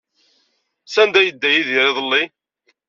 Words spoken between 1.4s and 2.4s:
Yidir iḍelli?